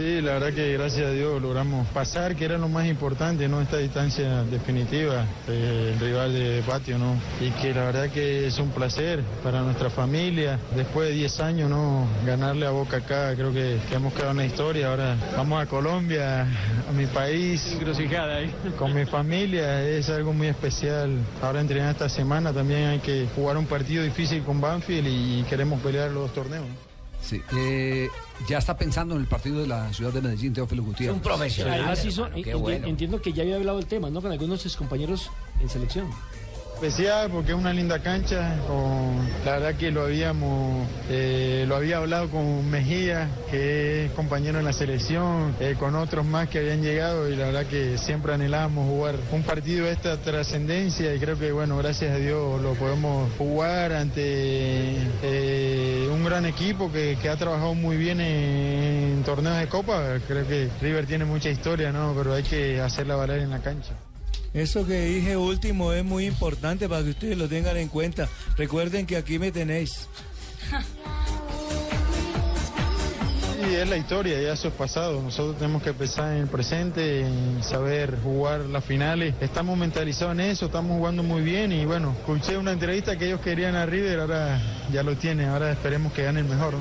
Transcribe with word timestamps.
Sí, 0.00 0.22
la 0.22 0.32
verdad 0.32 0.54
que 0.54 0.72
gracias 0.72 1.08
a 1.08 1.10
Dios 1.10 1.42
logramos 1.42 1.86
pasar, 1.88 2.34
que 2.34 2.46
era 2.46 2.56
lo 2.56 2.70
más 2.70 2.86
importante, 2.86 3.46
¿no? 3.48 3.60
Esta 3.60 3.76
distancia 3.76 4.44
definitiva, 4.44 5.26
eh, 5.46 5.92
el 5.92 6.00
rival 6.00 6.32
de 6.32 6.62
patio, 6.66 6.96
¿no? 6.96 7.16
Y 7.38 7.50
que 7.50 7.74
la 7.74 7.84
verdad 7.84 8.08
que 8.08 8.46
es 8.46 8.58
un 8.58 8.70
placer 8.70 9.22
para 9.44 9.60
nuestra 9.60 9.90
familia. 9.90 10.58
Después 10.74 11.10
de 11.10 11.14
10 11.16 11.40
años, 11.40 11.68
¿no? 11.68 12.06
Ganarle 12.24 12.64
a 12.64 12.70
Boca 12.70 12.96
acá, 12.96 13.34
creo 13.34 13.52
que, 13.52 13.76
que 13.90 13.94
hemos 13.94 14.14
quedado 14.14 14.30
en 14.30 14.38
la 14.38 14.46
historia. 14.46 14.88
Ahora 14.88 15.16
vamos 15.36 15.62
a 15.62 15.66
Colombia, 15.66 16.46
a 16.88 16.92
mi 16.96 17.04
país. 17.04 17.70
Encrucijada 17.70 18.36
ahí. 18.36 18.50
Con 18.78 18.94
mi 18.94 19.04
familia, 19.04 19.82
es 19.86 20.08
algo 20.08 20.32
muy 20.32 20.46
especial. 20.46 21.10
Ahora 21.42 21.60
entrenar 21.60 21.90
esta 21.90 22.08
semana 22.08 22.54
también 22.54 22.86
hay 22.86 23.00
que 23.00 23.28
jugar 23.36 23.58
un 23.58 23.66
partido 23.66 24.02
difícil 24.02 24.42
con 24.44 24.62
Banfield 24.62 25.08
y 25.08 25.42
queremos 25.42 25.78
pelear 25.82 26.10
los 26.10 26.22
dos 26.22 26.32
torneos. 26.32 26.89
Sí, 27.22 27.40
eh, 27.56 28.08
ya 28.48 28.58
está 28.58 28.76
pensando 28.76 29.14
en 29.14 29.20
el 29.20 29.26
partido 29.26 29.60
de 29.60 29.66
la 29.66 29.92
ciudad 29.92 30.12
de 30.12 30.20
Medellín, 30.22 30.52
Teófilo 30.52 30.82
Gutiérrez. 30.82 31.14
Un 31.16 31.22
profesional. 31.22 31.74
Además, 31.80 32.04
hizo- 32.04 32.24
hermano, 32.26 32.42
qué 32.42 32.54
enti- 32.54 32.58
bueno. 32.60 32.86
entiendo 32.86 33.20
que 33.22 33.32
ya 33.32 33.42
había 33.42 33.56
hablado 33.56 33.78
el 33.78 33.86
tema, 33.86 34.10
¿no? 34.10 34.20
Con 34.22 34.32
algunos 34.32 34.58
de 34.58 34.62
sus 34.64 34.76
compañeros 34.76 35.30
en 35.60 35.68
selección. 35.68 36.08
especial 36.82 37.30
porque 37.30 37.50
es 37.52 37.58
una 37.58 37.74
linda 37.74 37.98
cancha. 38.02 38.56
con- 38.66 39.28
la 39.44 39.52
verdad 39.58 39.74
que 39.74 39.90
lo 39.90 40.00
habíamos, 40.04 40.88
eh, 41.10 41.66
lo 41.68 41.76
había 41.76 41.98
hablado 41.98 42.30
con 42.30 42.70
Mejía, 42.70 43.28
que 43.50 44.06
es 44.06 44.12
compañero 44.12 44.58
en 44.60 44.64
la 44.64 44.72
selección, 44.72 45.54
eh, 45.60 45.76
con 45.78 45.94
otros 45.94 46.24
más 46.24 46.48
que 46.48 46.58
habían 46.58 46.80
llegado 46.80 47.28
y 47.28 47.36
la 47.36 47.46
verdad 47.48 47.66
que 47.66 47.98
siempre 47.98 48.32
anhelábamos 48.32 48.88
jugar 48.88 49.16
un 49.30 49.42
partido 49.42 49.84
de 49.84 49.92
esta 49.92 50.16
trascendencia 50.22 51.14
y 51.14 51.18
creo 51.18 51.38
que 51.38 51.52
bueno, 51.52 51.76
gracias 51.76 52.12
a 52.14 52.16
Dios 52.16 52.62
lo 52.62 52.72
podemos 52.72 53.30
jugar 53.36 53.92
ante 53.92 54.96
gran 56.40 56.52
equipo 56.52 56.90
que, 56.90 57.18
que 57.20 57.28
ha 57.28 57.36
trabajado 57.36 57.74
muy 57.74 57.96
bien 57.96 58.20
en, 58.20 59.18
en 59.18 59.22
torneos 59.24 59.58
de 59.58 59.68
copa. 59.68 60.18
Creo 60.26 60.46
que 60.46 60.70
River 60.80 61.06
tiene 61.06 61.24
mucha 61.24 61.50
historia, 61.50 61.92
¿no? 61.92 62.14
Pero 62.16 62.32
hay 62.32 62.42
que 62.42 62.80
hacerla 62.80 63.16
valer 63.16 63.40
en 63.40 63.50
la 63.50 63.60
cancha. 63.60 63.92
Eso 64.54 64.86
que 64.86 65.04
dije 65.04 65.36
último 65.36 65.92
es 65.92 66.04
muy 66.04 66.26
importante 66.26 66.88
para 66.88 67.02
que 67.02 67.10
ustedes 67.10 67.36
lo 67.36 67.48
tengan 67.48 67.76
en 67.76 67.88
cuenta. 67.88 68.28
Recuerden 68.56 69.06
que 69.06 69.16
aquí 69.16 69.38
me 69.38 69.52
tenéis. 69.52 70.08
Es 73.70 73.88
la 73.88 73.96
historia, 73.96 74.40
ya 74.42 74.52
eso 74.52 74.68
es 74.68 74.74
pasado. 74.74 75.22
Nosotros 75.22 75.56
tenemos 75.56 75.82
que 75.82 75.94
pensar 75.94 76.32
en 76.32 76.42
el 76.42 76.48
presente, 76.48 77.20
en 77.20 77.62
saber 77.62 78.18
jugar 78.22 78.60
las 78.62 78.84
finales. 78.84 79.34
Estamos 79.40 79.78
mentalizados 79.78 80.34
en 80.34 80.40
eso, 80.40 80.66
estamos 80.66 80.98
jugando 80.98 81.22
muy 81.22 81.40
bien 81.40 81.70
y 81.72 81.86
bueno, 81.86 82.14
escuché 82.18 82.58
una 82.58 82.72
entrevista 82.72 83.16
que 83.16 83.26
ellos 83.26 83.40
querían 83.40 83.76
a 83.76 83.86
River, 83.86 84.20
ahora 84.20 84.60
ya 84.92 85.02
lo 85.02 85.16
tienen, 85.16 85.48
ahora 85.48 85.70
esperemos 85.70 86.12
que 86.12 86.24
gane 86.24 86.40
el 86.40 86.46
mejor. 86.46 86.74